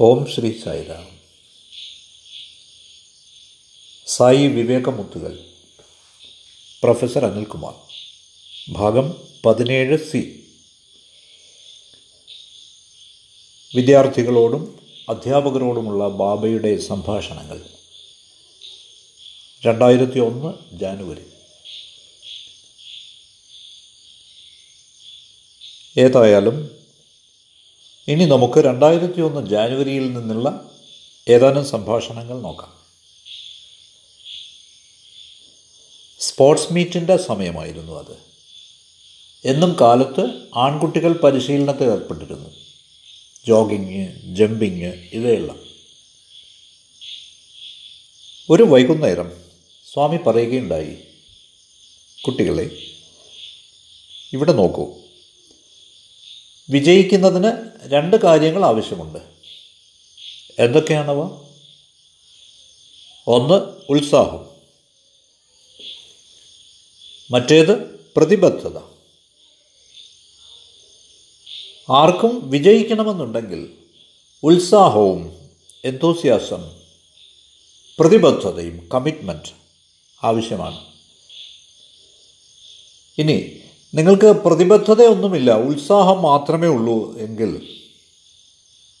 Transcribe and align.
ഓം 0.00 0.26
ശ്രീ 0.26 0.52
സായിരാം. 0.64 1.20
സായി 4.06 4.46
വിവേകമുത്തുകൾ. 4.46 5.46
പ്രൊഫസർ 6.82 7.24
അനിൽകുമാർ. 7.24 7.74
ഭാഗം 8.68 9.28
പതിനേഴ് 9.46 9.98
സി. 10.10 10.46
വിദ്യാർത്ഥികളോടും 13.76 14.86
അധ്യാപകരോടുമുള്ള 15.08 16.08
ബാബയുടെ 16.08 16.80
സംഭാഷണങ്ങൾ. 16.80 17.66
രണ്ടായിരത്തി 19.66 20.18
ഒന്ന് 20.18 20.78
ജാനുവരി. 20.78 21.24
ഏതായാലും 26.00 26.83
ഇനി 28.08 28.24
നമുക്ക് 28.24 28.60
രണ്ടായിരത്തി 28.60 29.20
ഒന്ന് 29.20 29.50
ജാനുവരിയിൽ 29.50 30.12
നിന്നുള്ള 30.12 30.70
ഏതാനും 31.28 31.66
സംഭാഷണങ്ങൾ 31.66 32.40
നോക്കാം. 32.40 32.72
സ്പോർട്സ് 36.20 36.72
മീറ്റിന്റെ 36.72 37.16
സമയമായിരുന്നു 37.16 37.92
അത്. 37.92 38.16
എന്നും 39.44 39.76
കാലത്ത് 39.80 40.48
ആൺകുട്ടികൾ 40.56 41.12
പരിശീലനത്തിൽ 41.12 41.84
ഏർപ്പെട്ടിരുന്നു. 41.84 42.50
ജോഗിങ് 43.46 44.06
ജമ്പിങ് 44.34 44.92
ഇവയെല്ലാം. 45.12 45.60
ഒരു 48.50 48.62
വൈകുന്നേരം 48.62 49.44
സ്വാമി 49.92 50.16
പറയുകയുണ്ടായി 50.16 50.98
കുട്ടികളെ 52.26 52.70
ഇവിടെ 54.32 54.52
നോക്കൂ. 54.52 55.03
വിജയിക്കുന്നതിന് 56.70 57.52
രണ്ട് 57.88 58.16
കാര്യങ്ങൾ 58.16 58.64
ആവശ്യമുണ്ട്. 58.64 59.18
എന്തൊക്കെയാണവ? 60.58 61.44
ഒന്ന് 63.26 63.54
ഉത്സാഹം. 63.88 64.48
മറ്റേത് 67.30 67.72
പ്രതിബദ്ധത. 68.16 68.78
ആർക്കും 71.90 72.50
വിജയിക്കണമെന്നുണ്ടെങ്കിൽ 72.50 73.78
ഉത്സാഹവും 74.42 75.50
എന്തോസിയാസം 75.84 76.80
പ്രതിബദ്ധതയും 77.98 78.88
കമ്മിറ്റ്മെന്റ് 78.94 79.52
ആവശ്യമാണ്. 80.22 80.86
ഇനി 83.18 83.63
നിങ്ങൾക്ക് 83.94 84.26
പ്രതിബദ്ധതയൊന്നുമില്ല 84.26 85.54
ഉത്സാഹം 85.54 86.22
മാത്രമേ 86.22 86.68
ഉള്ളൂ 86.68 87.18
എങ്കിൽ 87.18 87.80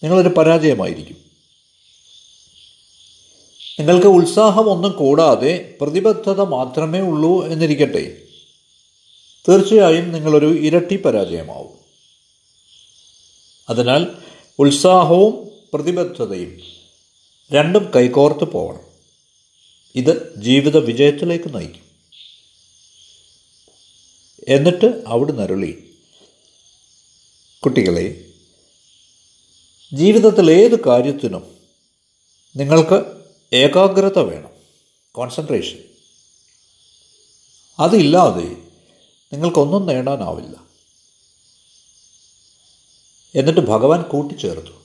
നിങ്ങളൊരു 0.02 0.28
പരാജയമായിരിക്കും. 0.28 1.16
നിങ്ങൾക്ക് 3.80 4.06
ഉത്സാഹം 4.06 4.70
ഒന്നും 4.70 4.92
കൂടാതെ 4.92 5.74
പ്രതിബദ്ധത 5.80 6.40
മാത്രമേ 6.40 7.00
ഉള്ളൂ 7.00 7.46
എന്നിരിക്കട്ടെ. 7.46 8.16
തീർച്ചയായും 9.48 10.12
നിങ്ങളൊരു 10.12 10.46
ഇരട്ടി 10.46 10.96
പരാജയമാവും. 10.96 11.78
അതിനാൽ 13.68 14.06
ഉത്സാഹവും 14.58 15.48
പ്രതിബദ്ധതയും 15.74 16.60
രണ്ടും 17.52 17.92
കൈകോർത്ത് 17.96 18.44
പോകണം. 18.44 18.80
ഇത് 19.94 20.34
ജീവിത 20.36 20.76
വിജയത്തിലേക്ക് 20.76 21.54
നയിക്കും. 21.54 21.93
എന്നിട്ട് 24.48 25.04
അവിടുന്ന് 25.06 25.42
അരുളി. 25.42 25.94
കുട്ടികളെ 27.64 28.26
ജീവിതത്തിൽ 29.94 30.50
ഏത് 30.50 30.84
കാര്യത്തിനും 30.84 31.56
നിങ്ങൾക്ക് 32.56 33.22
ഏകാഗ്രത 33.52 34.18
വേണം. 34.18 34.50
കോൺസെൻട്രേഷൻ 35.12 35.78
അതില്ലാതെ 37.78 38.56
നിങ്ങൾക്കൊന്നും 39.32 39.86
നേടാനാവില്ല. 39.86 40.64
എന്നിട്ട് 43.34 43.60
ഭഗവാൻ 43.60 44.02
കൂട്ടിച്ചേർത്തു. 44.02 44.84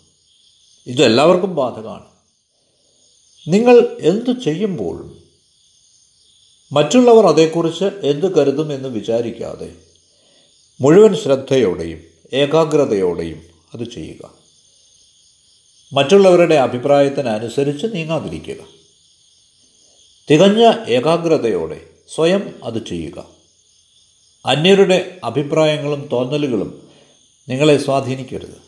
ഇത് 0.87 1.03
എല്ലാവർക്കും 1.03 1.55
ബാധകമാണ്. 1.55 2.05
നിങ്ങൾ 3.47 3.97
എന്തു 4.01 4.31
ചെയ്യുമ്പോഴും 4.31 5.18
മറ്റുള്ളവർ 6.71 7.25
അതേക്കുറിച്ച് 7.25 7.85
എന്ത് 7.85 8.37
കരുതും 8.37 8.73
എന്ന് 8.73 8.89
വിചാരിക്കാതെ 8.89 9.75
മുഴുവൻ 10.81 11.15
ശ്രദ്ധയോടെയും 11.15 12.03
ഏകാഗ്രതയോടെയും 12.33 13.41
അത് 13.73 13.91
ചെയ്യുക. 13.91 14.33
മറ്റുള്ളവരുടെ 15.93 16.55
അഭിപ്രായത്തിനനുസരിച്ച് 16.55 17.87
നീങ്ങാതിരിക്കുക. 17.93 18.65
തികഞ്ഞ 20.31 20.71
ഏകാഗ്രതയോടെ 20.87 21.89
സ്വയം 22.15 22.59
അത് 22.63 22.85
ചെയ്യുക. 22.85 23.27
അന്യരുടെ 24.45 25.19
അഭിപ്രായങ്ങളും 25.23 26.09
തോന്നലുകളും 26.11 26.89
നിങ്ങളെ 27.49 27.77
സ്വാധീനിക്കരുത്. 27.77 28.61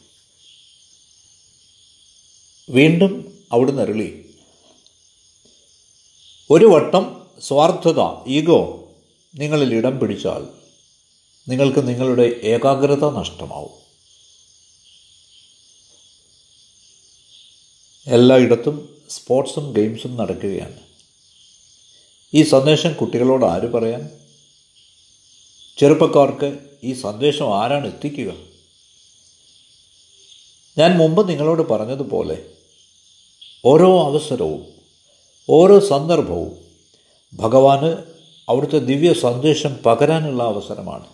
വീണ്ടും 2.70 3.38
അവിടുന്ന് 3.52 3.82
അരുളി 3.82 4.36
ഒരു 6.50 6.66
വട്ടം 6.66 7.21
സ്വാർത്ഥത 7.42 8.00
ഈഗോ 8.28 8.90
നിങ്ങളിൽ 9.36 9.76
ഇടം 9.76 10.00
പിടിച്ചാൽ 10.00 10.48
നിങ്ങൾക്ക് 11.50 11.88
നിങ്ങളുടെ 11.88 12.40
ഏകാഗ്രത 12.44 13.10
നഷ്ടമാവും. 13.10 13.82
എല്ലായിടത്തും 18.08 19.02
സ്പോർട്സും 19.10 19.74
ഗെയിംസും 19.74 20.18
നടക്കുകയാണ്. 20.18 20.80
ഈ 22.34 22.44
സന്ദേശം 22.44 22.94
കുട്ടികളോട് 22.94 23.46
ആര് 23.46 23.72
പറയാൻ? 23.72 24.10
ചെറുപ്പക്കാർക്ക് 25.78 26.60
ഈ 26.84 26.94
സന്ദേശം 26.94 27.64
ആരാണ് 27.64 27.88
എത്തിക്കുക? 27.88 28.34
ഞാൻ 30.78 30.98
മുമ്പ് 30.98 31.30
നിങ്ങളോട് 31.30 31.62
പറഞ്ഞതുപോലെ 31.62 32.46
ഓരോ 33.66 34.04
അവസരവും 34.04 34.68
ഓരോ 35.50 35.80
സന്ദർഭവും 35.80 36.71
ഭഗവാന് 37.34 38.04
അവിടുത്തെ 38.50 38.78
ദിവ്യ 38.78 39.14
സന്ദേശം 39.14 39.76
പകരാനുള്ള 39.76 40.44
അവസരമാണ്. 40.44 41.08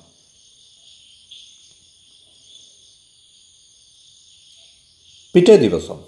പിറ്റേ 5.34 5.56
ദിവസം 5.56 6.06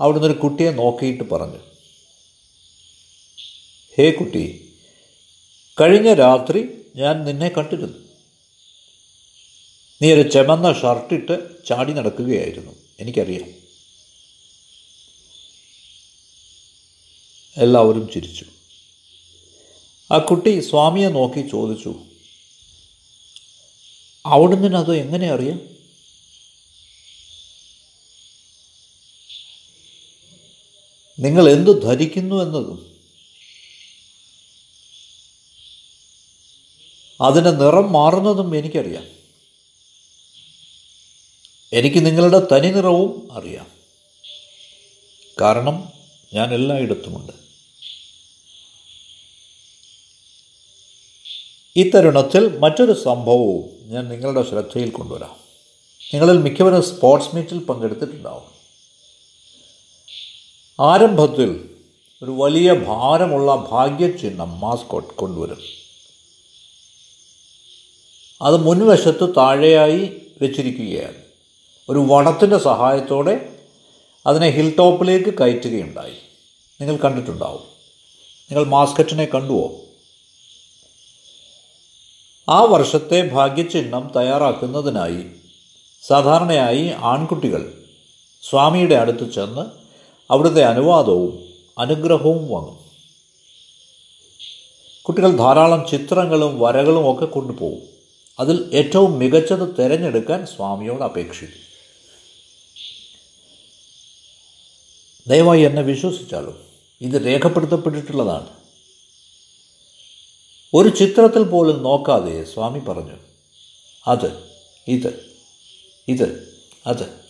അവിടുന്ന് 0.00 0.28
ഒരു 0.28 0.34
കുട്ടിയെ 0.34 0.70
നോക്കിയിട്ട് 0.70 1.24
പറഞ്ഞു 1.24 1.58
ഹേ 3.98 4.10
കുട്ടി 4.10 4.74
കഴിഞ്ഞ 5.80 6.14
രാത്രി 6.14 6.64
ഞാൻ 6.96 7.24
നിന്നെ 7.24 7.48
കണ്ടിരുന്നു. 7.48 7.98
നീ 10.02 10.12
ഒരു 10.12 10.28
ചെമന്ന 10.28 10.72
ഷർട്ടിട്ട് 10.72 11.64
ചാടി 11.66 11.92
നടക്കുകയായിരുന്നു 11.92 12.72
എനിക്കറിയാം. 13.00 13.50
എല്ലാവരും 17.56 18.10
ചിരിച്ചു. 18.12 18.53
ആ 20.12 20.18
കുട്ടി 20.18 20.60
സ്വാമിയെ 20.60 21.08
നോക്കി 21.08 21.48
ചോദിച്ചു 21.48 21.94
അവിടുന്ന് 24.26 24.78
അത് 24.78 24.96
എങ്ങനെ 24.96 25.30
അറിയാം? 25.30 25.60
നിങ്ങൾ 31.18 31.50
എന്തു 31.50 31.70
ധരിക്കുന്നു 31.70 32.42
എന്നതും? 32.42 32.94
അതിന്റെ 37.20 37.50
നിറം 37.50 37.92
മാറുന്നതും 37.92 38.56
എനിക്കറിയാം. 38.56 39.08
എനിക്ക് 41.72 42.06
നിങ്ങളുടെ 42.06 42.38
തനി 42.38 42.70
നിറവും 42.70 43.32
അറിയാം. 43.32 43.70
കാരണം 45.40 45.92
ഞാൻ 46.34 46.54
എല്ലായിടത്തുമുണ്ട്. 46.54 47.43
ഈ 51.76 51.90
തരുണത്തിൽ 51.90 52.58
മറ്റൊരു 52.58 52.92
സംഭവവും 52.92 53.64
ഞാൻ 53.82 54.08
നിങ്ങളുടെ 54.08 54.42
ശ്രദ്ധയിൽ 54.42 54.90
കൊണ്ടുവരാം. 54.90 55.36
നിങ്ങളിൽ 56.14 56.38
മിക്കവരും 56.38 56.82
സ്പോർട്സ് 56.82 57.36
മീറ്റിൽ 57.36 57.58
പങ്കെടുത്തിട്ടുണ്ടാവും. 57.58 58.54
ആരംഭത്തിൽ 60.80 61.70
ഒരു 62.22 62.30
വലിയ 62.30 62.72
ഭാരമുള്ള 62.72 63.68
ഭാഗ്യചിഹ്നം 63.70 64.60
മാസ്കോട്ട് 64.60 65.14
കൊണ്ടുവരും. 65.14 65.58
അത് 68.42 68.56
മുൻവശത്ത് 68.56 69.34
താഴെയായി 69.36 70.20
വെച്ചിരിക്കുകയാണ്. 70.42 71.22
ഒരു 71.88 71.98
വടത്തിന്റെ 71.98 72.58
സഹായത്തോടെ 72.58 73.58
അതിനെ 74.26 74.48
ഹിൽ 74.48 74.76
ടോപ്പിലേക്ക് 74.76 75.34
കയറ്റുകയുണ്ടായി. 75.38 76.16
നിങ്ങൾ 76.80 76.96
കണ്ടിട്ടുണ്ടാവും. 76.96 77.62
നിങ്ങൾ 78.50 78.64
മാസ്കറ്റിനെ 78.64 79.24
കണ്ടുവോ? 79.24 79.83
ആ 82.48 82.60
വർഷത്തെ 82.60 83.28
ഭാഗ്യചിഹ്നം 83.28 84.10
തയ്യാറാക്കുന്നതിനായി 84.16 85.26
സാധാരണയായി 86.06 86.92
ആൺകുട്ടികൾ 86.98 87.84
സ്വാമിയുടെ 88.50 88.94
അടുത്ത് 88.94 89.32
ചെന്ന് 89.32 89.66
അവിടുത്തെ 90.32 90.62
അനുവാദവും 90.62 91.44
അനുഗ്രഹവും 91.78 92.48
വാങ്ങും. 92.50 92.78
കുട്ടികൾ 95.02 95.36
ധാരാളം 95.36 95.86
ചിത്രങ്ങളും 95.90 96.60
വരകളും 96.60 97.12
ഒക്കെ 97.12 97.24
കൊണ്ടുപോകും. 97.24 97.82
അതിൽ 98.40 98.70
ഏറ്റവും 98.72 99.18
മികച്ചത് 99.18 99.76
തിരഞ്ഞെടുക്കാൻ 99.78 100.46
സ്വാമിയോട് 100.46 101.02
അപേക്ഷിക്കും. 101.02 101.64
ദയവായി 105.28 105.60
എന്നെ 105.60 105.82
വിശ്വസിച്ചാലും 105.82 106.58
ഇത് 107.00 107.26
രേഖപ്പെടുത്തപ്പെട്ടിട്ടുള്ളതാണ്. 107.26 108.63
ഒരു 110.74 110.88
ചിത്രത്തിൽ 110.88 111.42
പോലും 111.42 111.82
നോക്കാതെ 111.82 112.44
സ്വാമി 112.44 112.78
പറഞ്ഞു 112.78 113.16
അത് 114.06 114.48
ഇത് 114.88 115.36
ഇത് 116.08 116.58
അത്. 116.86 117.20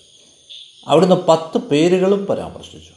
അവിടുന്ന് 0.87 1.15
പത്ത് 1.15 1.59
പേരുകളും 1.59 2.27
പരാമർശിച്ചു. 2.27 2.93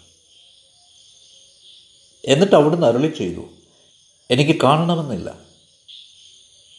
എന്നിട്ട് 2.25 2.55
അവിടുന്ന് 2.55 2.87
അരുളി 2.87 3.07
ചെയ്തു 3.07 3.49
എനിക്ക് 4.31 4.61
കാണണമെന്നില്ല. 4.61 5.39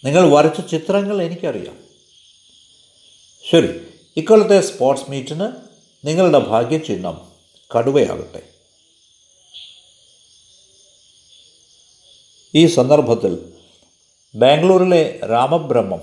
നിങ്ങൾ 0.04 0.34
വരച്ച 0.34 0.60
ചിത്രങ്ങൾ 0.60 1.22
എനിക്കറിയാം. 1.22 1.84
ശരി 3.50 3.80
ഇക്കൊല്ലത്തെ 4.16 4.60
സ്പോർട്സ് 4.60 5.10
മീറ്റിന് 5.10 5.52
നിങ്ങളുടെ 6.04 6.38
ഭാഗ്യചിഹ്നം 6.38 7.32
കടുവയാകട്ടെ. 7.78 8.48
ഈ 12.54 12.66
സന്ദർഭത്തിൽ 12.66 13.57
ബാംഗ്ലൂരിലെ 14.38 15.20
രാമബ്രഹ്മം. 15.30 16.00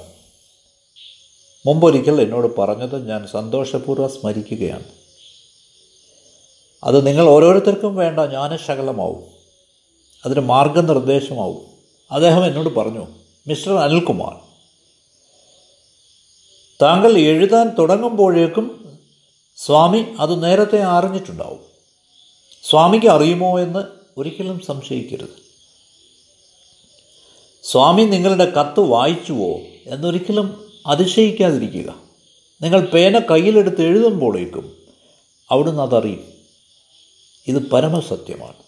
മുമ്പൊരിക്കൽ 1.65 2.21
എന്നോട് 2.21 2.57
പറഞ്ഞത് 2.57 3.09
ഞാൻ 3.09 3.27
സന്തോഷപൂർവം 3.27 4.09
സ്മരിക്കുകയാണ്. 4.09 4.83
അത് 6.83 7.07
നിങ്ങൾ 7.07 7.29
ഓരോരുത്തർക്കും 7.29 7.95
വേണ്ട 7.95 8.19
ജ്ഞാനശകലമാവും 8.19 9.23
അതിന് 10.25 10.39
മാർഗനിർദ്ദേശമാവും. 10.39 11.65
അദ്ദേഹം 12.11 12.45
എന്നോട് 12.45 12.75
പറഞ്ഞു 12.75 13.07
മിസ്റ്റർ 13.47 13.73
അനിൽകുമാർ 13.73 14.39
താങ്കൾ 16.81 17.17
എഴുതാൻ 17.17 17.69
തുടങ്ങുമ്പോഴേക്കും 17.79 18.97
സ്വാമി 19.57 20.15
അത് 20.19 20.43
നേരത്തെ 20.43 20.83
അറിഞ്ഞിട്ടുണ്ടാവും. 20.83 21.59
സ്വാമിക്ക് 22.69 23.07
അറിയുമോ 23.07 23.59
എന്ന് 23.59 23.79
ഒരിക്കലും 24.17 24.59
സംശയിക്കരുത്. 24.59 25.44
സ്വാമി 27.71 28.03
നിങ്ങളുടെ 28.03 28.45
കത്ത് 28.45 28.79
വായിച്ചുവോ 28.79 29.59
എന്നൊരിക്കലും 29.85 30.71
അതിശയിക്കാതിരിക്കുക. 30.87 31.95
നിങ്ങൾ 32.61 32.81
പേന 32.81 33.19
കയ്യിലെടുത്ത് 33.19 33.81
എഴുതുമ്പോഴേക്കും 33.81 34.77
അവിടുന്ന് 35.49 35.81
അതറിയും. 35.81 36.33
ഇത് 37.47 37.69
പരമസത്യമാണ്. 37.69 38.65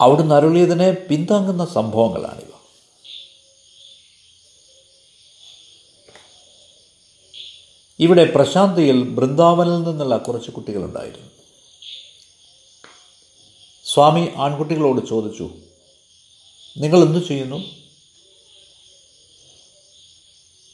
അവിടുന്ന് 0.00 0.34
അരുളിയതിനെ 0.34 0.90
പിന്താങ്ങുന്ന 0.90 1.66
സംഭവങ്ങളാണിവ. 1.66 2.56
ഇവിടെ 8.00 8.24
പ്രശാന്തിയിൽ 8.24 9.02
ബൃന്ദാവനിൽ 9.02 9.82
നിന്നുള്ള 9.82 10.16
കുറച്ച് 10.16 10.50
കുട്ടികളുണ്ടായിരുന്നു. 10.50 11.35
സ്വാമി 13.96 14.28
ആൺകുട്ടികളോട് 14.36 15.08
ചോദിച്ചു 15.08 15.50
നിങ്ങൾ 16.78 17.02
എന്തു 17.02 17.18
ചെയ്യുന്നു? 17.18 17.56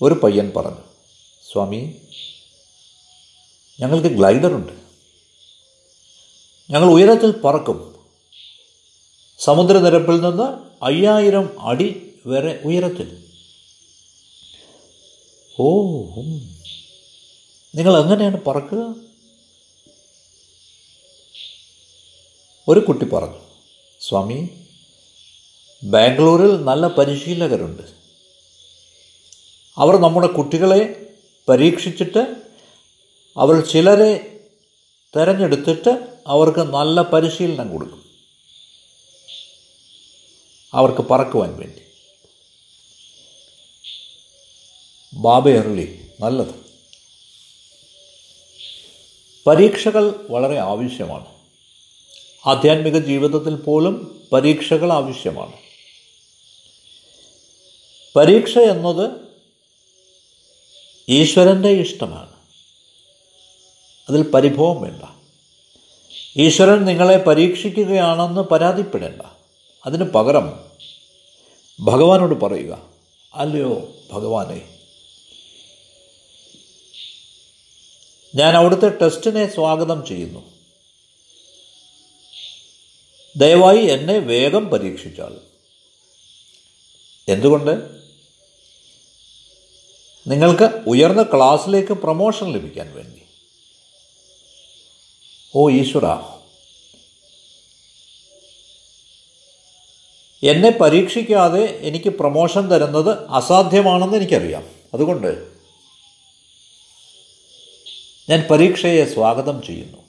ഒരു 0.02 0.14
പയ്യൻ 0.14 0.52
പറഞ്ഞു 0.56 0.82
സ്വാമി 1.52 1.94
ഞങ്ങൾക്ക് 3.80 4.08
ഗ്ലൈഡറുണ്ട്. 4.08 4.72
ഞങ്ങൾ 6.70 6.88
ഉയരത്തിൽ 6.88 7.40
പറക്കും. 7.40 8.06
സമുദ്രനിരപ്പിൽ 9.38 10.20
നിന്ന് 10.20 10.48
അയ്യായിരം 10.84 11.62
അടി 11.62 12.14
വരെ 12.26 12.62
ഉയരത്തിൽ. 12.64 13.24
ഓ 15.60 15.82
നിങ്ങൾ 17.74 17.96
എങ്ങനെയാണ് 18.02 18.44
പറക്കുക? 18.44 19.11
ഒരു 22.68 22.80
കുട്ടി 22.80 23.06
പറഞ്ഞു 23.06 23.40
സ്വാമി 24.00 24.48
ബാംഗ്ലൂരിൽ 25.84 26.64
നല്ല 26.64 26.86
പരിശീലകരുണ്ട്. 26.88 27.82
അവർ 29.78 29.96
നമ്മുടെ 29.96 30.26
കുട്ടികളെ 30.26 31.14
പരീക്ഷിച്ചിട്ട് 31.48 32.36
അവർ 33.36 33.66
ചിലരെ 33.66 34.40
തിരഞ്ഞെടുത്തിട്ട് 35.16 36.20
അവർക്ക് 36.26 36.58
നല്ല 36.58 37.02
പരിശീലനം 37.02 37.72
കൊടുക്കും. 37.72 38.04
അവർക്ക് 40.74 41.08
പറക്കുവാൻ 41.08 41.56
വേണ്ടി. 41.56 41.82
ബാബ 45.14 45.48
എർലി 45.48 46.10
നല്ലത്. 46.20 46.54
പരീക്ഷകൾ 49.46 50.26
വളരെ 50.30 50.58
ആവശ്യമാണ്. 50.58 51.41
ആധ്യാത്മിക 52.46 52.98
ജീവിതത്തിൽ 52.98 53.56
പോലും 53.56 54.24
പരീക്ഷകൾ 54.32 54.92
ആവശ്യമാണ്. 54.92 55.52
പരീക്ഷ 58.16 58.58
എന്നത് 58.58 59.10
ഈശ്വരന്റെ 61.08 61.68
ഇഷ്ടമാണ്. 61.68 62.32
അതിൽ 64.08 64.30
പരിഭവം 64.30 64.82
വേണ്ട. 64.82 65.02
ഈശ്വരൻ 66.36 66.84
നിങ്ങളെ 66.84 67.18
പരീക്ഷിക്കുകയാണെന്ന് 67.18 68.40
പരാതിപ്പെടേണ്ട. 68.40 69.22
അതിന് 69.86 70.04
പകരം 70.04 70.60
ഭഗവാനോട് 71.80 72.40
പറയുക 72.40 72.82
അല്ലയോ 73.34 73.88
ഭഗവാനെ 74.12 74.78
ഞാൻ 78.34 78.56
അവിടുത്തെ 78.56 78.88
ടെസ്റ്റിനെ 78.88 79.54
സ്വാഗതം 79.54 80.06
ചെയ്യുന്നു. 80.06 80.51
ദയവായി 83.36 83.78
എന്നെ 83.78 84.18
വേഗം 84.18 84.68
പരീക്ഷിച്ചാൽ. 84.68 85.40
എന്തുകൊണ്ട്? 87.28 87.70
നിങ്ങൾക്ക് 90.30 90.82
ഉയർന്ന 90.86 91.22
ക്ലാസ്സിലേക്ക് 91.22 91.92
പ്രൊമോഷൻ 91.92 92.52
ലഭിക്കാൻ 92.52 92.94
വേണ്ടി. 92.94 93.22
ഓ 95.54 95.70
ഈശ്വര. 95.70 96.04
എന്നെ 100.46 100.70
പരീക്ഷിക്കാതെ 100.70 101.78
എനിക്ക് 101.82 102.10
പ്രൊമോഷൻ 102.10 102.68
തരുന്നത് 102.68 103.28
അസാധ്യമാണെന്ന് 103.28 104.16
എനിക്കറിയാം. 104.16 104.70
അതുകൊണ്ട് 104.94 105.52
ഞാൻ 108.28 108.48
പരീക്ഷയെ 108.50 109.04
സ്വാഗതം 109.04 109.62
ചെയ്യുന്നു. 109.62 110.01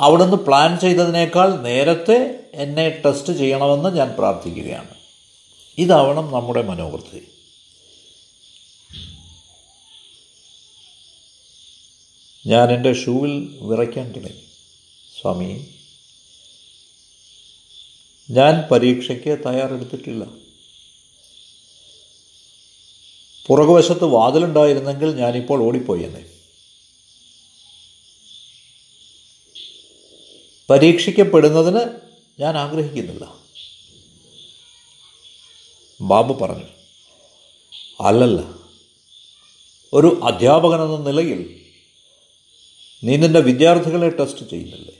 അവിടുന്ന് 0.00 0.36
പ്ലാൻ 0.36 0.78
ചെയ്തതിനേക്കാൾ 0.78 1.60
നേരത്തെ 1.60 2.40
എന്നെ 2.54 2.88
ടെസ്റ്റ് 2.88 3.32
ചെയ്യണമെന്ന് 3.32 3.96
ഞാൻ 3.96 4.08
പ്രാർത്ഥിക്കുകയാണ്. 4.18 4.88
ഇതാവണം 5.78 6.32
നമ്മുടെ 6.32 6.62
മനോവൃത്തി. 6.62 7.28
ഞാൻ 12.46 12.72
എന്റെ 12.74 12.92
ഷൂവിൽ 12.92 13.58
വിറയ്ക്കാൻ 13.62 14.12
തുടങ്ങി. 14.12 14.44
സ്വാമി 15.20 15.74
ഞാൻ 18.30 18.68
പരീക്ഷയ്ക്ക് 18.70 19.38
തയ്യാറെടുത്തിട്ടില്ല. 19.46 20.26
പുറകുവശത്ത് 23.46 24.04
വാതിലുണ്ടായിരുന്നെങ്കിൽ 24.04 25.16
ഞാനിപ്പോൾ 25.16 25.62
ഓടിപ്പോയെന്നേ 25.62 26.29
പരീക്ഷിക്കപ്പെടുന്നതിന് 30.70 32.00
ഞാൻ 32.40 32.56
ആഗ്രഹിക്കുന്നില്ല. 32.58 33.24
ബാബു 36.00 36.34
പറഞ്ഞു 36.34 36.68
അല്ലല്ല 38.00 38.40
ഒരു 39.92 40.20
അധ്യാപകൻ 40.24 40.82
എന്ന 40.82 41.10
നിലയിൽ 41.10 41.40
നീ 43.04 43.16
നിന്റെ 43.16 43.40
വിദ്യാർത്ഥികളെ 43.40 44.08
ടെസ്റ്റ് 44.08 44.50
ചെയ്യുന്നില്ലേ? 44.50 44.94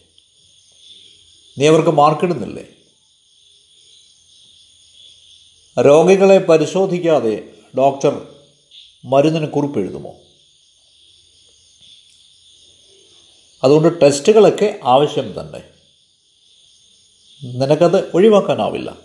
നീ 1.59 1.67
അവർക്ക് 1.67 1.91
മാർക്കിടുന്നില്ലേ 1.91 2.67
രോഗികളെ 5.87 6.39
പരിശോധിക്കാതെ 6.39 7.55
ഡോക്ടർ 7.79 8.15
മരുന്നിന് 9.05 9.47
കുറിപ്പെഴുതുമോ 9.47 10.13
അതുകൊണ്ട് 13.65 14.01
ടെസ്റ്റുകളൊക്കെ 14.01 14.81
ആവശ്യം 14.85 15.41
തന്നെ. 15.41 15.63
നിനക്കത് 17.45 18.11
ഒഴിവാക്കാനാവില്ല. 18.15 18.99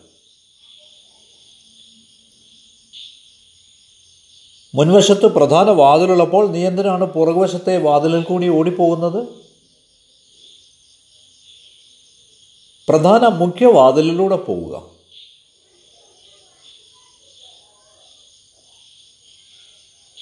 മുൻവശത്ത് 4.75 5.25
പ്രധാന 5.25 5.69
വാതിലുള്ളപ്പോൾ 5.69 6.51
നീ 6.51 6.67
എന്തിനാണ് 6.67 7.03
പുറകുവശത്തെ 7.03 7.77
വാതിലിൽ 7.77 8.23
കൂടി 8.23 8.47
ഓടിപ്പോകുന്നത്? 8.49 9.27
പ്രധാന 12.89 13.27
മുഖ്യ 13.27 13.65
വാതിലിലൂടെ 13.65 14.35
പോവുക. 14.35 14.95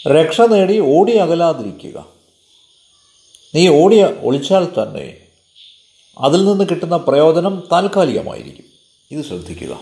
രക്ഷ 0.08 0.42
നേടി 0.42 0.80
ഓടി 0.80 1.12
അകലാതിരിക്കുക. 1.12 2.13
നീ 3.56 3.68
ഓടിയ 3.68 4.06
ഒളിച്ചാൽ 4.06 4.66
തന്നെ 4.66 5.28
അതിൽ 6.18 6.46
നിന്ന് 6.46 6.64
കിട്ടുന്ന 6.70 6.98
പ്രയോജനം 6.98 7.68
താൽക്കാലികമായിരിക്കും. 7.72 8.66
ഇത് 9.12 9.26
ശ്രദ്ധിക്കുക. 9.26 9.80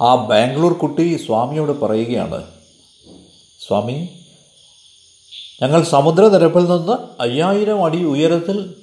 ആ 0.00 0.14
ബാംഗ്ലൂർ 0.14 0.72
കുട്ടി 0.72 1.16
സ്വാമിയോട് 1.26 1.80
പറയുകയാണ് 1.80 2.60
സ്വാമി 3.66 4.08
ഞങ്ങൾ 5.62 5.84
സമുദ്രനിരപ്പിൽ 5.84 6.64
നിന്ന് 6.64 7.22
അയ്യായിരം 7.22 7.84
അടി 7.84 8.04
ഉയരത്തിൽ 8.04 8.74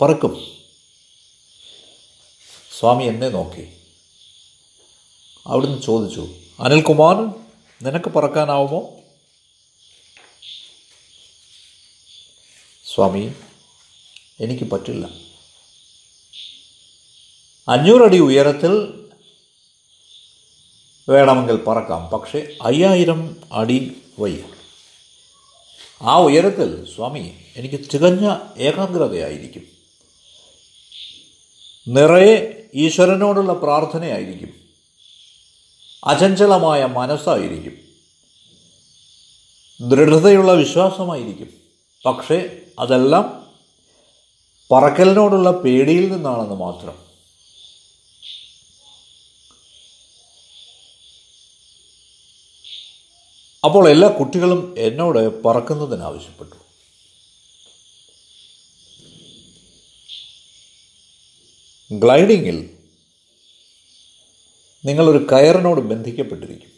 പറക്കും. 0.00 0.46
സ്വാമി 2.78 3.04
എന്നെ 3.04 3.28
നോക്കി. 3.28 3.72
അവിടുന്ന് 5.46 5.82
ചോദിച്ചു 5.82 6.28
അനിൽകുമാർ 6.60 7.41
നിനക്ക് 7.82 8.10
പറക്കാനാവുമോ? 8.10 9.00
സ്വാമി 12.94 13.34
എനിക്ക് 14.40 14.64
പറ്റില്ല. 14.64 15.08
അഞ്ഞൂറടി 17.68 18.18
ഉയരത്തിൽ 18.18 19.04
വേണമെങ്കിൽ 21.08 21.56
പറക്കാം 21.56 22.06
പക്ഷേ 22.06 22.56
അയ്യായിരം 22.62 23.36
അടി 23.52 24.02
വയ്യ. 24.18 24.42
ആ 26.02 26.18
ഉയരത്തിൽ 26.18 26.94
സ്വാമി 26.94 27.44
എനിക്ക് 27.56 27.84
തികഞ്ഞ 27.94 28.36
ഏകാഗ്രതയായിരിക്കും. 28.58 29.62
നിറയെ 31.88 32.68
ഈശ്വരനോടുള്ള 32.74 33.52
പ്രാർത്ഥനയായിരിക്കും. 33.52 34.61
അചഞ്ചലമായ 36.04 36.84
മനസ്സായിരിക്കും. 36.86 37.78
ദൃഢതയുള്ള 39.88 40.52
വിശ്വാസമായിരിക്കും. 40.52 41.48
പക്ഷേ 42.06 42.60
അതെല്ലാം 42.78 43.46
പറക്കലിനോടുള്ള 44.72 45.50
പേടിയിൽ 45.50 46.12
നിന്നാണെന്ന് 46.12 46.54
മാത്രം. 46.54 47.12
അപ്പോൾ 53.64 53.88
എല്ലാ 53.88 54.08
കുട്ടികളും 54.08 54.74
എന്നോട് 54.78 55.42
പറക്കുന്നതിന് 55.42 56.02
ആവശ്യപ്പെട്ടു. 56.02 56.56
ഗ്ലൈഡിങ്ങിൽ 61.94 62.81
നിങ്ങളൊരു 64.84 65.26
കയറിനോട് 65.32 65.80
ബന്ധിക്കപ്പെട്ടിരിക്കും. 65.80 66.70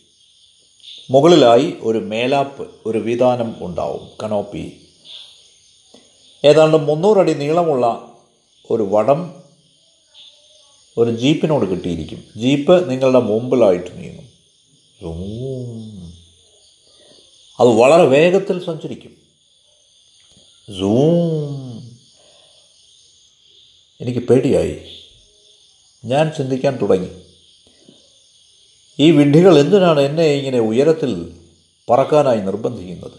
മുകളിലായി 1.11 1.75
ഒരു 1.81 1.99
മേലാപ്പ് 1.99 2.69
ഒരു 2.87 2.99
വിധാനം 2.99 3.55
ഉണ്ടാവും. 3.59 4.11
കനോപ്പി. 4.23 4.81
ഏതാണ്ട് 6.45 6.77
മുന്നൂറടി 6.77 7.33
നീളമുള്ള 7.33 8.13
ഒരു 8.71 8.83
വടം 8.83 9.43
ഒരു 10.99 11.11
ജീപ്പിനോട് 11.11 11.71
കിട്ടിയിരിക്കും. 11.71 12.25
ജീപ്പ് 12.37 12.91
നിങ്ങളുടെ 12.91 13.19
മുമ്പിലായിട്ട് 13.19 13.99
നീങ്ങും. 13.99 14.35
അത് 17.61 17.69
വളരെ 17.69 18.03
വേഗത്തിൽ 18.03 18.65
സഞ്ചരിക്കും. 18.65 19.17
സൂം. 20.79 21.99
എനിക്ക് 24.01 24.19
പേടിയായി. 24.19 24.99
ഞാൻ 26.05 26.33
ചിന്തിക്കാൻ 26.37 26.79
തുടങ്ങി. 26.83 27.24
ഈ 29.01 29.11
വിഡ്ഢികൾ 29.11 29.59
എന്തിനാണ് 29.59 30.01
എന്നെ 30.01 30.25
ഇങ്ങനെ 30.25 30.61
ഉയരത്തിൽ 30.61 31.41
പറക്കാനായി 31.91 32.39
നിർബന്ധിക്കുന്നത്? 32.39 33.19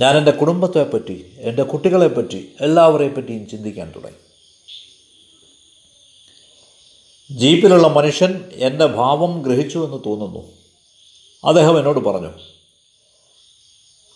ഞാൻ 0.00 0.18
എന്റെ 0.18 0.30
കുടുംബത്തെപ്പറ്റി 0.30 1.36
എന്റെ 1.38 1.62
കുട്ടികളെപ്പറ്റി 1.62 2.52
എല്ലാവരെയും 2.60 3.14
പറ്റിയും 3.14 3.48
ചിന്തിക്കാൻ 3.48 3.92
തുടങ്ങി. 3.96 4.16
ജീപ്പിലുള്ള 7.38 7.88
മനുഷ്യൻ 7.88 8.50
എന്റെ 8.52 8.86
ഭാവം 8.86 9.42
ഗ്രഹിച്ചു 9.42 9.78
എന്ന് 9.78 9.98
തോന്നുന്നു. 10.06 10.52
അദ്ദേഹം 11.44 11.78
എന്നോട് 11.78 11.98
പറഞ്ഞു 11.98 12.30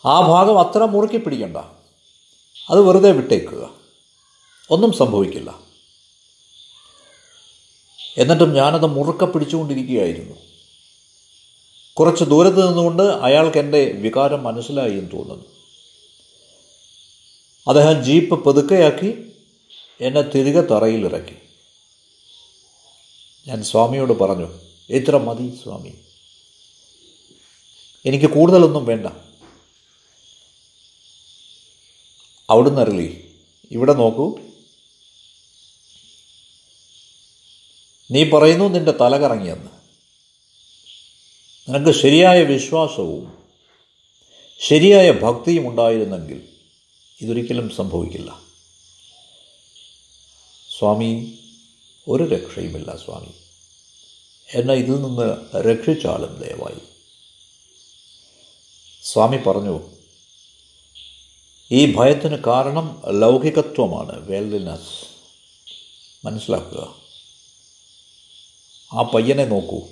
ആ 0.09 0.21
ഭാഗം 0.21 0.61
അത്ര 0.61 0.85
മുറുക്കി 0.85 1.17
പിടിക്കണ്ട. 1.17 1.57
അത് 2.71 2.81
വെറുതെ 2.81 3.11
വിട്ടേക്കുക. 3.11 3.71
ഒന്നും 4.71 4.93
സംഭവിക്കില്ല. 4.93 5.66
എന്നിട്ടും 8.19 8.55
ഞാനത് 8.55 8.87
മുറുക്ക 8.87 9.25
പിടിച്ചുകൊണ്ടിരിക്കുകയായിരുന്നു. 9.25 10.37
കുറച്ച് 11.95 12.25
ദൂരത്ത് 12.25 12.69
നിന്നുകൊണ്ട് 12.69 13.03
അയാൾക്ക് 13.03 13.59
എന്റെ 13.59 13.93
വികാരം 13.93 14.45
മനസ്സിലായി 14.45 14.93
എന്ന് 14.93 15.13
തോന്നുന്നു. 15.13 15.45
അദ്ദേഹം 17.69 18.05
ജീപ്പ് 18.05 18.45
പുതുക്കയാക്കി 18.45 19.33
എന്നെ 20.01 20.23
തിരികെ 20.23 20.61
തറയിലിറക്കി. 20.61 21.37
ഞാൻ 23.49 23.65
സ്വാമിയോട് 23.65 24.13
പറഞ്ഞു 24.13 24.59
ഇത്ര 24.91 25.17
മതി 25.17 25.61
സ്വാമി. 25.63 25.93
എനിക്ക് 28.07 28.27
കൂടുതലൊന്നും 28.27 28.85
വേണ്ട. 28.85 29.07
അവിടുന്ന് 32.51 32.81
അറിയില്ലേ 32.81 33.23
ഇവിടെ 33.71 33.93
നോക്കൂ. 33.93 34.46
നീ 38.11 38.31
പറയുന്നു 38.31 38.65
നിന്റെ 38.65 38.91
തല 38.91 39.17
കറങ്ങിയെന്ന്. 39.17 39.71
നിനക്ക് 41.69 41.99
ശരിയായ 41.99 42.43
വിശ്വാസവും 42.43 43.39
ശരിയായ 44.61 45.11
ഭക്തിയും 45.11 45.69
ഉണ്ടായിരുന്നെങ്കിൽ 45.69 46.49
ഇതൊരിക്കലും 47.21 47.77
സംഭവിക്കില്ല. 47.77 48.41
സ്വാമി 50.79 51.39
ഒരു 52.09 52.25
രക്ഷയുമില്ല 52.25 52.97
സ്വാമി. 52.97 53.35
എന്നെ 54.55 54.75
ഇതിൽ 54.75 55.03
നിന്ന് 55.03 55.57
രക്ഷിച്ചാലും 55.57 56.43
ദയവായി. 56.43 56.81
സ്വാമി 59.03 59.37
പറഞ്ഞു 59.37 59.81
ഈ 61.73 61.95
ഭയത്തിന് 61.95 62.37
കാരണം 62.47 63.03
ലൗകികത്വമാണ് 63.09 64.29
വേൽഡിനസ് 64.29 65.07
മനസ്സിലാക്കുക. 66.27 67.06
ആ 68.93 69.03
പയ്യനെ 69.03 69.45
നോക്കൂ. 69.45 69.83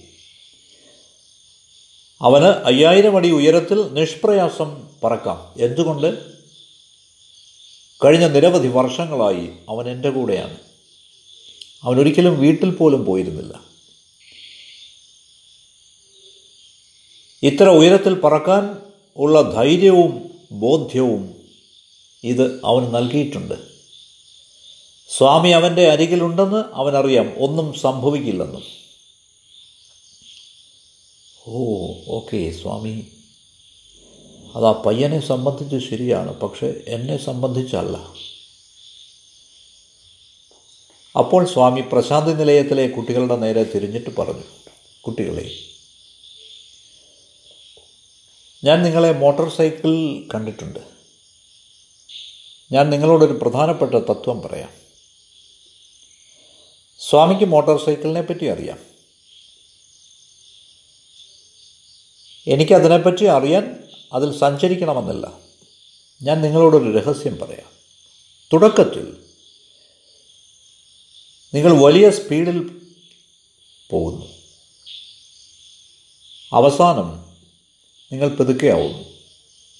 അവന് 2.22 2.44
അയ്യായിരം 2.44 3.16
അടി 3.16 3.30
ഉയരത്തിൽ 3.30 3.94
നിഷ്പ്രയാസം 3.94 4.88
പറക്കാം. 5.04 5.54
എന്തുകൊണ്ട്? 5.60 6.34
കഴിഞ്ഞ 8.04 8.26
നിരവധി 8.26 8.68
വർഷങ്ങളായി 8.68 9.48
അവൻ 9.68 9.88
എന്റെ 9.90 10.10
കൂടെയാണ്. 10.10 10.56
അവൻ 11.82 12.00
ഒരിക്കലും 12.00 12.40
വീട്ടിൽ 12.40 12.70
പോലും 12.70 13.04
പോയിരുന്നില്ല. 13.04 13.60
ഇത്ര 17.42 17.68
ഉയരത്തിൽ 17.68 18.20
പറക്കാൻ 18.20 18.76
ഉള്ള 19.16 19.42
ധൈര്യവും 19.42 20.30
ബോധ്യവും 20.52 21.34
ഇത് 22.24 22.60
അവന് 22.64 22.94
നൽകിയിട്ടുണ്ട്. 22.94 23.54
സ്വാമി 25.18 25.48
അവന്റെ 25.48 25.88
അരികിലുണ്ടെന്ന് 25.88 26.64
അവനറിയാം. 26.72 27.34
ഒന്നും 27.38 27.74
സംഭവിക്കില്ലെന്നും. 27.74 28.83
ഓ 31.48 31.92
ഓക്കെ 32.08 32.50
സ്വാമി. 32.50 33.06
അത് 34.56 34.66
ആ 34.66 34.72
പയ്യനെ 34.72 35.20
സംബന്ധിച്ച് 35.20 35.90
ശരിയാണ് 35.90 36.40
പക്ഷെ 36.40 36.84
എന്നെ 36.88 37.16
സംബന്ധിച്ചല്ല. 37.16 37.96
അപ്പോൾ 41.18 41.46
സ്വാമി 41.46 41.80
പ്രശാന്തി 41.80 42.32
നിലയത്തിലെ 42.32 42.88
കുട്ടികളുടെ 42.88 43.36
നേരെ 43.36 43.64
തിരിഞ്ഞിട്ട് 43.64 44.16
പറഞ്ഞു 44.16 44.42
കുട്ടികളെ 45.00 45.56
ഞാൻ 48.64 48.82
നിങ്ങളെ 48.82 49.12
മോട്ടോർ 49.12 49.48
സൈക്കിൾ 49.48 49.92
കണ്ടിട്ടുണ്ട്. 50.34 50.80
ഞാൻ 52.72 52.90
നിങ്ങളോടൊരു 52.90 53.32
പ്രധാനപ്പെട്ട 53.32 53.94
തത്വം 53.94 54.42
പറയാം. 54.42 54.70
സ്വാമിക്ക് 56.98 57.44
മോട്ടോർ 57.44 57.84
സൈക്കിളിനെ 57.86 58.22
പറ്റി 58.22 58.46
അറിയാം. 58.46 58.93
എനിക്കതിനെപ്പറ്റി 62.46 63.24
അറിയാൻ 63.24 63.84
അതിൽ 64.12 64.38
സഞ്ചരിക്കണമെന്നില്ല. 64.38 65.32
ഞാൻ 66.22 66.40
നിങ്ങളോടൊരു 66.40 66.98
രഹസ്യം 66.98 67.38
പറയാം. 67.38 67.74
തുടക്കത്തിൽ 68.52 69.24
നിങ്ങൾ 71.54 71.72
വലിയ 71.72 72.10
സ്പീഡിൽ 72.10 72.80
പോകുന്നു. 73.90 74.26
അവസാനം 76.52 77.36
നിങ്ങൾ 78.12 78.28
പെതുക്കെയാവുന്നു. 78.28 79.04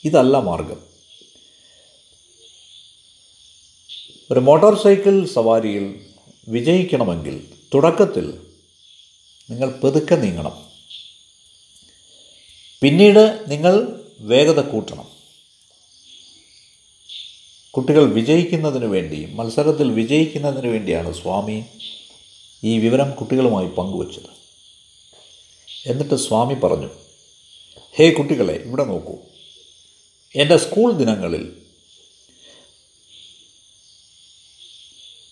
ഇതല്ല 0.05 0.39
മാർഗം. 0.39 0.83
ഒരു 4.31 4.41
മോട്ടോർ 4.41 4.83
സൈക്കിൾ 4.83 5.27
സവാരിയിൽ 5.27 6.07
വിജയിക്കണമെങ്കിൽ 6.49 7.53
തുടക്കത്തിൽ 7.75 8.47
നിങ്ങൾ 9.51 9.71
പെതുക്കെ 9.71 10.15
നീങ്ങണം. 10.15 10.74
പിന്നീട് 12.81 13.45
നിങ്ങൾ 13.49 14.01
വേഗത 14.21 14.61
കൂട്ടണം. 14.61 15.09
കുട്ടികൾ 17.71 18.05
വിജയിക്കുന്നതിന് 18.05 18.85
വേണ്ടി 18.85 19.27
മത്സരത്തിൽ 19.33 19.93
വിജയിക്കുന്നതിന് 19.93 20.69
വേണ്ടിയാണ് 20.69 21.15
സ്വാമി 21.15 21.65
ഈ 22.65 22.79
വിവരം 22.79 23.11
കുട്ടികളുമായി 23.11 23.67
പങ്കുവച്ചത്. 23.67 24.35
എന്നിട്ട് 25.87 26.15
സ്വാമി 26.15 26.55
പറഞ്ഞു 26.55 26.89
ഹേ 27.95 28.11
കുട്ടികളെ 28.11 28.53
ഇവിടെ 28.53 28.85
നോക്കൂ. 28.85 29.17
എന്റെ 30.37 30.57
സ്കൂൾ 30.57 30.93
ദിനങ്ങളിൽ 30.93 31.57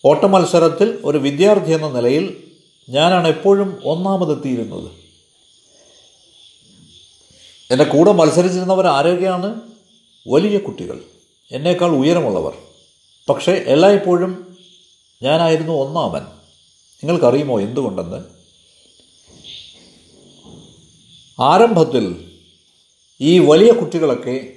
ഓട്ടമത്സരത്തിൽ 0.04 0.98
ഒരു 1.04 1.18
വിദ്യാർത്ഥി 1.18 1.72
എന്ന 1.72 1.88
നിലയിൽ 1.88 2.50
ഞാനാണ് 2.88 3.28
എപ്പോഴും 3.28 3.82
ഒന്നാമതെത്തിയിരുന്നത്. 3.84 5.01
എന്റെ 7.72 7.84
കൂടെ 7.84 8.12
മത്സരിച്ചിരുന്നവർ 8.12 8.86
ആരോഗ്യമാണ് 8.86 9.60
വലിയ 10.28 10.58
കുട്ടികൾ. 10.58 11.04
എന്നേക്കാൾ 11.52 11.88
ഉയരമുള്ളവർ. 11.88 12.58
പക്ഷേ 13.28 13.52
എല്ലായ്പ്പോഴും 13.52 14.56
ഞാനായിരുന്നു 15.22 15.72
ഒന്നാമൻ. 15.72 16.22
നിങ്ങൾക്കറിയുമോ 17.04 17.60
എന്തുകൊണ്ടെന്ന്? 17.60 18.24
ആരംഭത്തിൽ 21.40 22.32
ഈ 23.20 23.38
വലിയ 23.38 23.72
കുട്ടികളൊക്കെ 23.72 24.52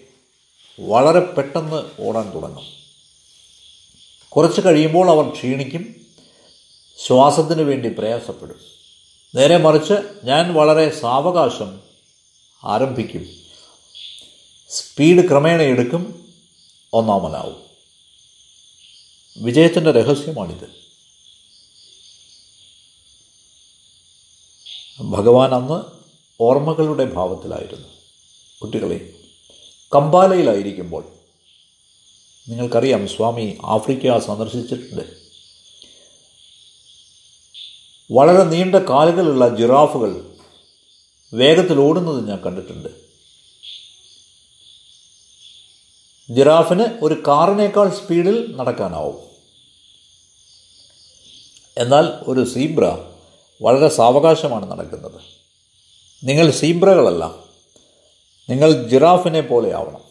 വളരെ 0.80 1.20
പെട്ടെന്ന് 1.20 1.84
ഓടാൻ 2.02 2.36
തുടങ്ങും. 2.36 2.64
കുറച്ച് 4.30 4.62
കഴിയുമ്പോൾ 4.66 5.10
അവർ 5.10 5.30
ക്ഷീണിക്കും 5.30 5.96
ശ്വാസത്തിന് 7.08 7.62
വേണ്ടി 7.62 7.90
പ്രയാസപ്പെടും. 7.90 8.60
നേരെ 9.36 9.58
മറിച്ച് 9.58 9.94
ഞാൻ 10.24 10.54
വളരെ 10.54 10.90
സാവകാശം 10.90 11.85
ആരംഭിക്കും. 12.66 13.30
സ്പീഡ് 14.70 15.28
ക്രമേണ 15.28 15.62
എടുക്കും 15.62 16.34
ഒന്നാമനാവും 16.94 17.66
വിജയത്തിന്റെ 19.38 19.92
രഹസ്യമാണിത്. 19.92 20.86
ഭഗവാൻ 25.02 25.56
അന്ന് 25.56 25.82
ഓർമ്മകളുടെ 26.42 27.06
ഭാവത്തിലായിരുന്നു. 27.06 27.88
കുട്ടികളെ 28.62 29.14
കമ്പാലയിലായിരിക്കുമ്പോൾ 29.96 31.04
നിങ്ങൾക്കറിയാം 32.48 33.08
സ്വാമി 33.08 33.58
ആഫ്രിക്ക 33.64 34.18
സന്ദർശിച്ചിട്ടുണ്ട്. 34.18 35.26
വളരെ 38.12 38.44
നീണ്ട 38.44 38.76
കാലുകളുള്ള 38.76 39.56
ജിറാഫുകൾ 39.56 40.35
വേഗത്തിൽ 41.36 41.80
ഓടുന്നത് 41.80 42.28
ഞാൻ 42.28 42.42
കണ്ടിട്ടുണ്ട്. 42.42 42.90
ജിറാഫിന് 46.34 47.00
ഒരു 47.02 47.24
കാറിനേക്കാൾ 47.28 47.90
സ്പീഡിൽ 47.90 48.56
നടക്കാനാവും. 48.56 49.36
എന്നാൽ 51.78 52.06
ഒരു 52.06 52.46
സീബ്ര 52.46 52.84
വളരെ 53.62 53.88
സാവകാശമാണ് 53.88 54.72
നടക്കുന്നത്. 54.72 55.22
നിങ്ങൾ 56.24 56.52
സീബ്രകളല്ല. 56.52 57.26
നിങ്ങൾ 58.50 58.88
ജിറാഫിനെ 58.90 59.42
പോലെയാവണം 59.42 60.02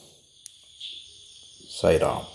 സൈറാം. 1.80 2.26